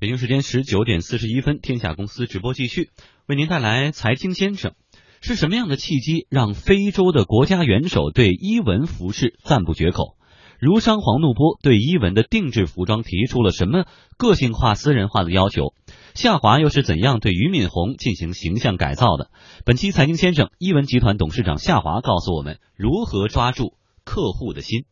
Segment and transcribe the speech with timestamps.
[0.00, 2.90] 北京时间十九点四十一分，天下公司直播继续，
[3.26, 4.74] 为您带来财经先生。
[5.20, 10.14] 是什么样的契机让非洲的国家元首对伊文服饰赞不绝口？
[10.60, 15.74] 如商黄怒波对伊文的定制服装提出了什么个性化、私人化的要求？
[16.14, 19.32] 夏华又是怎样对俞敏洪进行形象改造的？
[19.64, 23.74] 本期财经先生，伊文集团董事长夏华告诉我们如何抓住
[24.04, 24.84] 客户的心。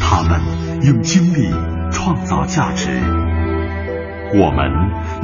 [0.00, 0.69] 他们。
[0.82, 1.50] 用精力
[1.92, 2.88] 创造价值，
[4.32, 4.66] 我们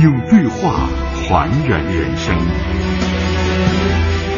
[0.05, 2.37] 用对话还原人生。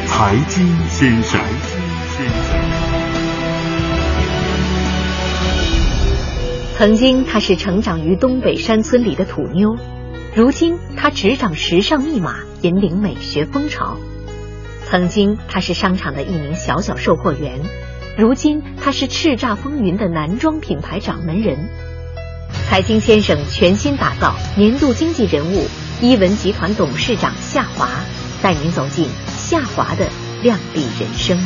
[0.06, 1.40] 财经先生，
[6.76, 9.76] 曾经他是成长于东北山村里的土妞，
[10.36, 13.96] 如今他执掌时尚密码，引领美学风潮。
[14.84, 17.60] 曾经他是商场的一名小小售货员。
[18.18, 21.68] 如今他是叱咤风云的男装品牌掌门人，
[22.68, 25.66] 财经先生全新打造年度经济人物，
[26.02, 27.88] 伊文集团董事长夏华
[28.42, 30.08] 带您走进夏华的
[30.42, 31.38] 靓丽人生。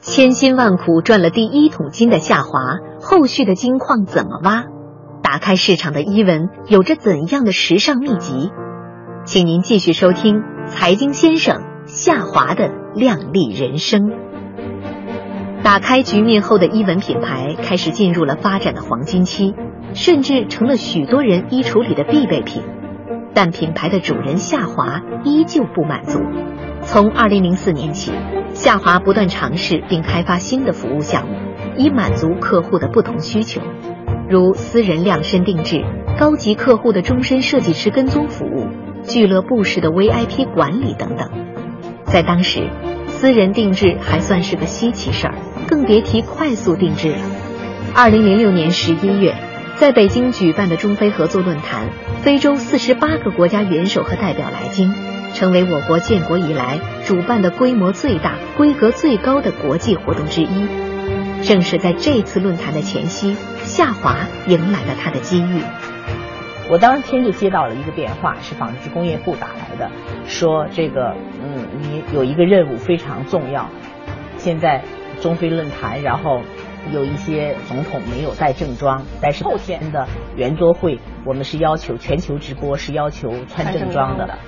[0.00, 4.64] 千辛万苦赚了第一桶金的夏华，后续的金矿怎么挖？
[5.22, 8.48] 打开市场的伊文有着怎样的时尚秘籍？
[9.26, 11.69] 请您继续收听财经先生。
[12.02, 14.10] 夏华的靓丽人生，
[15.62, 19.54] 打开局面后的伊文品牌开始进入了发展的黄金期，
[19.92, 22.62] 甚至成了许多人衣橱里的必备品。
[23.34, 26.20] 但品牌的主人夏华依旧不满足。
[26.80, 28.12] 从2004年起，
[28.54, 31.34] 夏华不断尝试并开发新的服务项目，
[31.76, 33.60] 以满足客户的不同需求，
[34.26, 35.84] 如私人量身定制、
[36.18, 38.68] 高级客户的终身设计师跟踪服务、
[39.02, 41.49] 俱乐部式的 VIP 管理等等。
[42.10, 42.68] 在当时，
[43.06, 45.34] 私人定制还算是个稀奇事儿，
[45.68, 47.18] 更别提快速定制了。
[47.94, 49.36] 二零零六年十一月，
[49.76, 51.88] 在北京举办的中非合作论坛，
[52.22, 54.92] 非洲四十八个国家元首和代表来京，
[55.34, 60.68] 成为我国建国以来主办的规模最大、规格最高的国际活动之一。
[61.44, 64.16] 正是在这次论坛的前夕，夏华
[64.48, 65.62] 迎来了他的机遇。
[66.70, 69.90] 我当天就接到了一个电话，是纺织工业部打来的，
[70.24, 73.68] 说这个，嗯，你有一个任务非常重要。
[74.36, 74.82] 现在
[75.20, 76.40] 中非论坛，然后
[76.92, 84.38] 有一些总统没有带正装，但是后天的圆桌会，我们是要求全球直播，是要求穿正装的。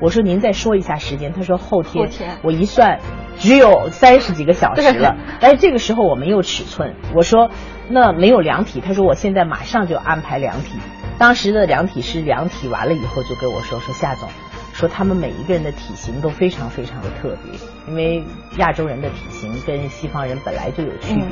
[0.00, 2.08] 我说您再说一下时间，他说后天。
[2.42, 3.00] 我一算，
[3.38, 5.16] 只有三十几个小时了。
[5.40, 7.50] 但是这个时候我没有尺寸，我说
[7.88, 10.78] 那没有量体，他说我现在马上就安排量体。
[11.18, 14.28] 当时的量体师量体完了以后，就跟我说：“说夏总，
[14.72, 18.24] 说他们每一个人的体型都非常非常的特别，因为
[18.58, 21.24] 亚洲人的体型跟西方人本来就有区别。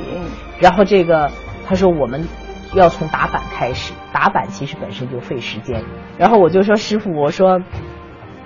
[0.59, 1.31] 然后这个
[1.67, 2.27] 他说我们
[2.73, 5.83] 要从打板开始，打板其实本身就费时间。
[6.17, 7.61] 然后我就说师傅，我说。”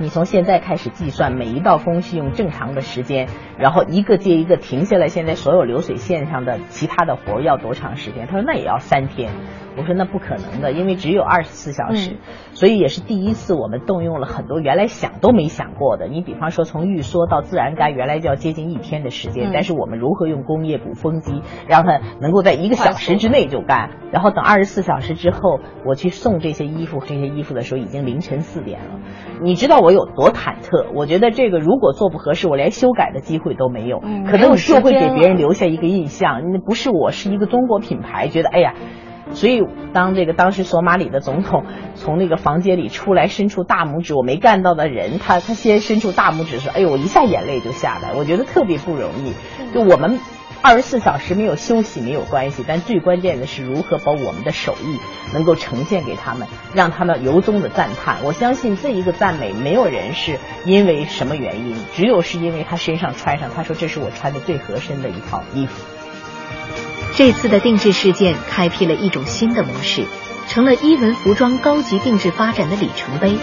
[0.02, 3.28] 你从现在开始计算每一道工序用正常的时间，
[3.58, 5.10] 然后一个接一个停下来。
[5.10, 8.26] 现在所有流水线上的其他的活要多长时间？
[8.26, 9.34] 他说那也要三天。
[9.78, 12.18] 我说那不可能的，因为只有二十四小时。
[12.54, 16.08] 所以也是第一次我们动用了很多原来想都没想过的。
[16.08, 23.92] 你比方说从预缩到自然干，原来就要接近一天的时间，但是我们如何用工业鼓风机让它能够在一个小时之内就干？
[24.12, 29.00] 然后等二十四小时之后，我去送这些衣服，这些衣服的时候已经凌晨四点了。
[29.42, 30.92] 你知道我有多忐忑？
[30.94, 36.52] 我觉得这个如果做不合适，我连修改的机会都没有，可能就会给别人留下一个印象。
[36.52, 38.74] 那不是我是一个中国品牌，觉得哎呀，
[39.34, 39.62] 所以
[39.94, 49.34] 当这个当时索马里的总统从那个房间里出来，伸出大拇指，我没干到的人，他他先伸出大拇指说：“哎呦，我一下眼泪就下来。”我觉得特别不容易。
[49.74, 50.20] 就我们。
[50.62, 55.00] 二十四小时没有休息没有关系，但最关键的是如何把我们的手艺
[55.34, 58.18] 能够呈现给他们，让他们由衷的赞叹。
[58.26, 65.82] 我相信这一个赞美，没有人是因为什么原因，只有是因为他身上穿上，他说这是我穿的最合身的一套衣服。
[67.20, 70.06] 这次的定制事件开辟了一种新的模式，
[70.48, 73.38] 成了伊文服装高级定制发展的里程碑。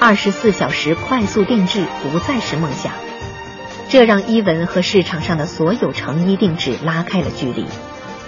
[0.00, 2.90] 二十四小时快速定制不再是梦想。
[3.88, 7.66] 这让伊文和市场上的所有成衣定制拉开了距离。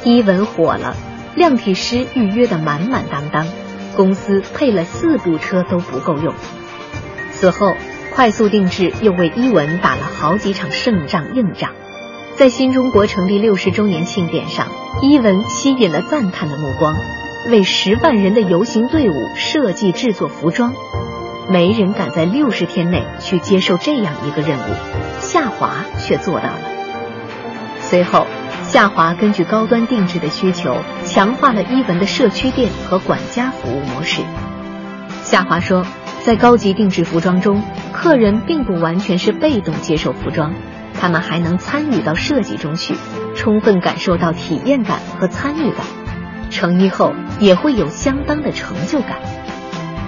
[0.04, 0.94] 伊文火了，
[1.34, 3.48] 量体师预约的满满当当，
[3.96, 6.32] 公司配了四部车都不够用。
[7.32, 7.72] 此后，
[8.14, 11.72] 快速定制又为伊文打了好几场胜仗硬仗。
[12.36, 14.68] 在新中国成立六十周年庆典上，
[15.00, 16.94] 伊文吸引了赞叹的目光，
[17.48, 20.74] 为十万人的游行队伍设计制作服装。
[21.48, 24.74] 没人敢在六十天内去接受这样一个任务。
[25.20, 26.60] 夏华却做到了。
[27.80, 28.26] 随后，
[28.64, 34.20] 夏华根据高端定制的需求，强化了伊文的社区店和管家服务模式。
[35.22, 35.86] 夏华说，
[36.22, 37.62] 在高级定制服装中，
[37.94, 40.52] 客人并不完全是被动接受服装，
[41.00, 42.94] 他们还能参与到设计中去，
[43.34, 45.84] 充分感受到体验感和参与感，
[46.50, 49.18] 成衣后也会有相当的成就感。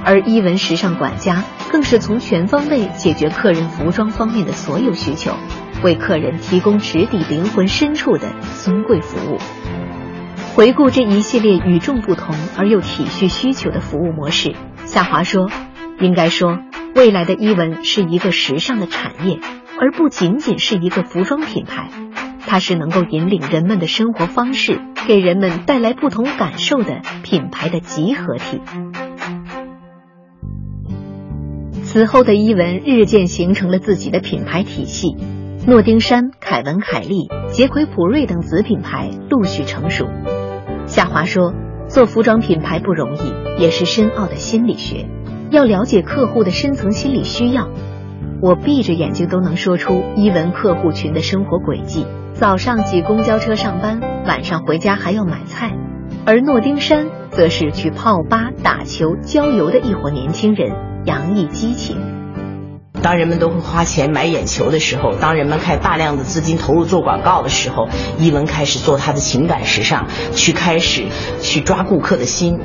[0.04, 5.32] 而伊文时尚管家更是从全方位解决客人服装方面的所有需求。
[5.80, 9.38] 为客人提供直抵灵魂深处的尊贵服务。
[10.56, 14.56] 回顾这一系列与众不同而又体恤需求的服务模式，
[14.86, 15.48] 夏华说
[16.00, 16.58] ：“应该说，
[16.96, 19.38] 未来的伊文是一个时尚的产业，
[19.80, 21.90] 而不仅仅是一个服装品牌。
[22.40, 28.60] 它是能够引领人们的生活方式，给人们带来不同感受的品牌的集合体。”
[31.84, 35.16] 此后的伊文日渐形成了自己的品牌体系。
[35.66, 40.06] 诺丁山、凯文凯利、杰奎普瑞等子品牌陆续成熟。
[40.86, 41.52] 夏华说
[41.88, 45.06] ：“做服装品牌不容易，也是深奥的心理学，
[45.50, 47.68] 要了解客户的深层心理需要。
[48.40, 55.72] 我闭着眼睛都能说出伊文客户群的生活轨迹：早上挤公交车上班，晚上回家还要买菜；
[56.24, 60.70] 而诺丁山则是去泡吧、打球、郊游的一伙年轻人，
[61.04, 61.96] 洋溢激情。”
[63.02, 67.88] 当人们都会花钱买眼球的时候，当人们开大量的资金投入做广告的时候，
[68.18, 71.06] 伊文开始做他的情感时尚，去开始
[71.40, 72.60] 去抓顾客的心。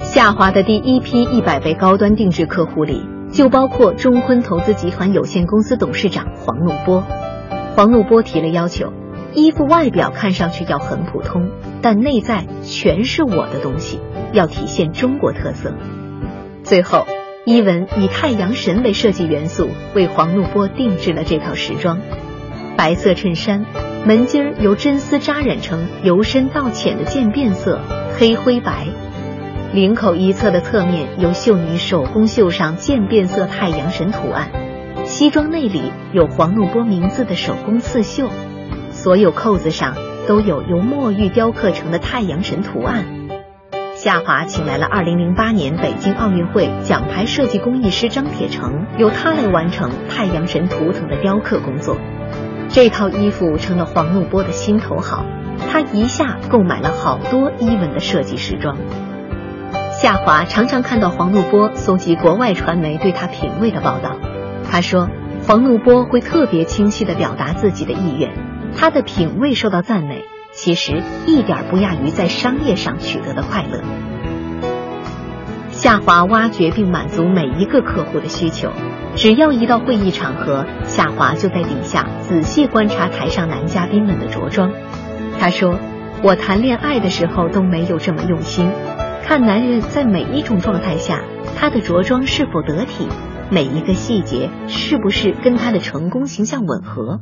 [0.00, 3.04] 下滑的第一批一百位高端定制客户里，
[3.36, 7.04] 就包括中坤投资集团有限公司董事长黄怒波。
[7.76, 8.94] 黄怒波提了要求，
[9.34, 11.50] 衣服外表看上去要很普通，
[11.82, 14.00] 但内在全是我的东西，
[14.32, 15.74] 要体现中国特色。
[16.62, 17.06] 最后。
[17.48, 22.00] 伊文以太阳神为设计元素，为黄怒波定制了这套时装。
[22.76, 23.64] 白色衬衫，
[24.04, 27.78] 门襟由真丝扎染成由深到浅的渐变色，
[28.18, 28.88] 黑灰白。
[29.76, 34.48] 领口一侧的侧面由绣女手工绣上渐变色太阳神图案。
[35.04, 38.30] 西装内里有黄怒波名字的手工刺绣，
[38.90, 39.94] 所有扣子上
[40.26, 43.04] 都有由墨玉雕刻成的太阳神图案。
[43.94, 51.98] 夏华请来了2008年北京奥运会奖牌设计工艺师张铁成，由他来完成太阳神图腾的雕刻工作。
[52.70, 55.26] 这套衣服成了黄怒波的心头好，
[55.70, 58.78] 他一下购买了好多伊文的设计时装。
[59.98, 64.18] 夏华常常看到黄怒波搜集国外传媒对他品味的报道，
[64.70, 65.08] 他说
[65.46, 68.30] 黄怒波会特别清晰地表达自己的意愿，
[68.76, 70.22] 他的品味受到赞美。
[70.52, 73.80] 其实一点不亚于在商业上取得的快乐。
[75.70, 78.70] 夏华挖掘并满足每一个客户的需求，
[79.14, 84.72] 只要一到会议场合，夏华就在底下仔细观察台上男嘉宾们的着装。
[85.38, 85.78] 他说
[86.22, 88.70] ：“我谈恋爱的时候都没有这么用心，
[89.26, 91.24] 看男人在每一种状态下，
[91.56, 93.08] 他的着装是否得体，
[93.50, 97.18] 每一个细节是不是跟他的成功形象吻合。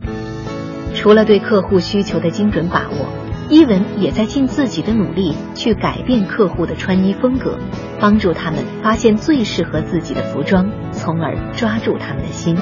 [0.95, 3.09] 除了对客户需求的精准把握。”
[3.51, 7.59] 伊文也在尽自己的努力去改变客户的穿衣风格，
[8.01, 12.56] 帮助他们发现最适合自己的服装，从而抓住他们的心。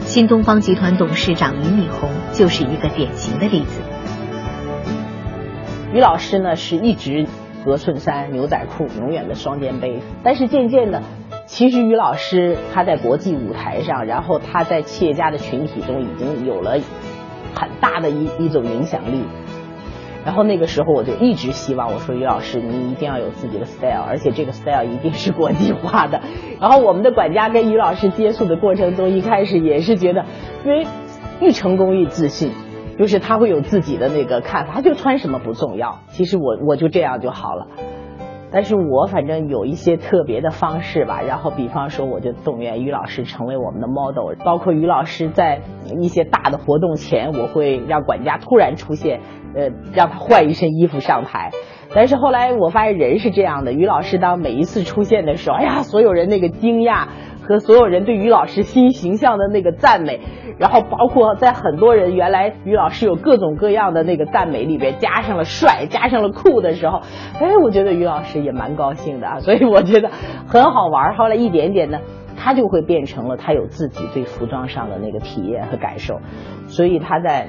[0.00, 3.80] 新东方集团董事长俞敏洪就是一个典型的例子。
[5.92, 7.26] 于老师呢是一直
[7.66, 10.00] 格衬衫、牛仔裤，永远的双肩背。
[10.22, 11.02] 但是渐渐的，
[11.44, 16.78] 其实于老师他在国际舞台上，然后他在企业家的群体中已经有了
[17.54, 19.22] 很大的一一种影响力。
[20.24, 26.20] 然后那个时候我就一直希望，我说于老师，你一定要有自己的 style，而且这个 style 一定是国际化的。
[26.60, 30.24] 然后我们的管家跟于老师接触的过程中，一开始也是觉得，
[30.64, 30.84] 因为
[31.40, 32.50] 愈成功愈自信，
[32.98, 37.66] 就是他会有自己的那个看法，他就穿什么不重要，其实我我就这样就好了。
[38.52, 45.60] 但是我反正有一些特别的方式吧，然后比方说我就动员于老师成为我们的 model，包括于老师在
[46.00, 49.20] 一些大的活动前，我会让管家突然出现，
[49.54, 51.50] 呃，让他换一身衣服上台。
[51.92, 57.08] 但是后来我发现人是这样的，于老师当每一次出现的时候，哎呀，所有人那个惊讶。
[57.46, 60.20] 和所有人对于老师新形象的那个赞美，
[60.58, 67.00] 然后包括在很多人原来于老师有各种各样的那个赞美里边加上了帅，加上了酷的时候，
[67.40, 70.10] 哎，我觉得于老师也蛮高兴的啊， 所以我觉得
[70.46, 71.16] 很好玩。
[71.16, 72.00] 后来一点点呢，
[72.36, 76.20] 他就会变成了他有自己对服装上的那个体验和感受，
[76.66, 77.48] 所以他在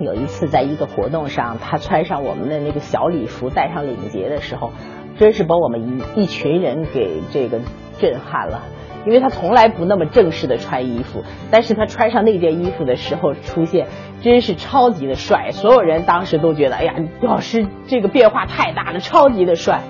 [0.00, 4.72] 有一次在一个活动上，他穿上我们的那个小礼服，戴上领结的时候，
[5.16, 7.60] 真是把我们一一群人给这个
[7.98, 8.62] 震撼了。
[9.06, 13.86] 因为他从来不那么正式的穿衣服，但是他穿上那件衣服的时候出现，
[14.20, 19.80] 真是超级的帅，所有人当时都觉得，哎呀，老师这个变化太大了，超级的帅。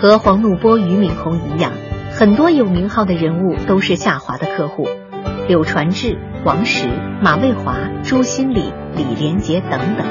[0.00, 1.72] 和黄怒波、俞敏洪一样，
[2.10, 4.88] 很多有名号的人物都是夏华的客户，
[5.46, 6.88] 柳传志、王石、
[7.22, 10.06] 马未华、朱新礼、李连杰等等。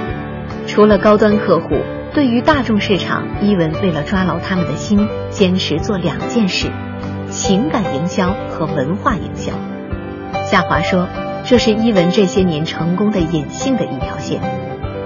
[0.67, 1.69] 除了高端客户。
[2.13, 6.67] 对于大众市场，伊文为了抓牢他们的心，坚持做两件事：
[7.32, 9.54] 情感营销和文化营销。
[10.44, 11.08] 夏华说，
[11.46, 14.42] 这是伊文这些年成功的隐性的一条线。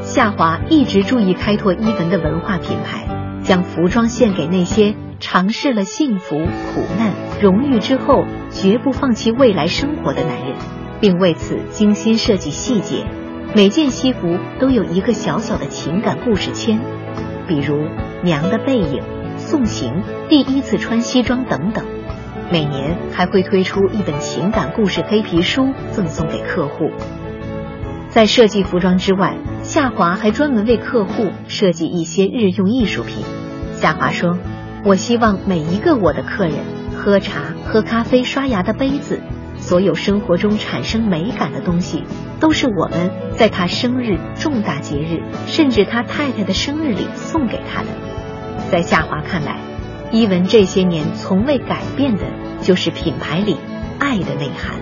[0.02, 3.08] 夏华一直注意开拓伊文的文化品牌，
[3.44, 10.56] 将服装献给那些尝试了幸福、苦难、荣誉之后绝不放弃未来生活的男人，
[11.00, 13.06] 并为此精心设计细节。
[13.56, 16.80] 每件西服都有一个小小的情感故事签，
[17.48, 17.88] 比如
[18.24, 19.02] 娘的背影、
[19.38, 21.86] 送行、第一次穿西装等等。
[22.52, 26.92] 每年还会推出一本情感故事黑皮书赠送给客户。
[28.10, 33.26] 在设计服装之外，夏华还专门为客户设计一些日用艺术品。
[33.74, 34.38] 夏华说
[34.86, 36.56] ：“我希望每一个我的客人
[36.96, 39.22] 喝茶、喝咖啡、刷牙的杯子。”
[39.58, 42.04] 所有生活中产生美感的东西，
[42.40, 47.88] 都是我们在他生日、重大节日，甚至他太太的生日里送给他的。
[48.70, 49.58] 在夏华看来，
[50.16, 52.24] 伊文这些年从未改变的，
[52.62, 53.58] 就是品牌里
[54.00, 54.80] 爱的内涵。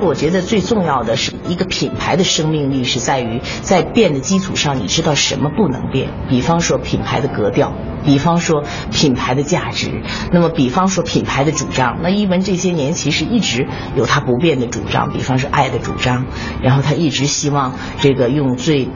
[0.00, 6.10] 我觉得最重要的是一个品牌的生命力是在于在变的基础上，你知道什么不能变。
[6.28, 7.72] 比方说品牌的格调，
[8.04, 9.90] 比方说品牌的价值，
[10.32, 11.98] 那么比方说品牌的主张。
[12.00, 13.66] 那伊文这些年其实一直
[13.96, 16.26] 有他不变的主张，比方说爱的主张，
[16.62, 18.88] 然后他一直希望这个用最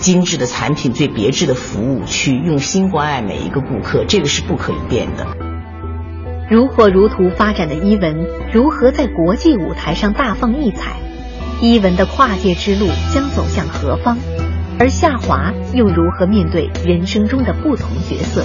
[0.00, 5.26] 精致的产品、最别致的服务去用心关爱每一个顾客，这个是不可以变的。
[6.50, 10.96] 如火如荼发展的伊文，如何在国际舞台上大放异彩？
[11.60, 14.16] 伊文的跨界之路将走向何方？
[14.78, 18.42] 而夏华又如何面对人生中的不同角色？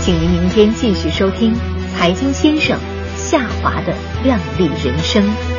[0.00, 1.54] 请您明天继续收听
[1.96, 2.76] 《财经先生》
[3.16, 5.55] 夏华的靓丽人生。